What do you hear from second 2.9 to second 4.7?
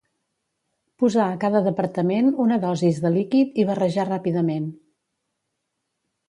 de líquid i barrejar ràpidament.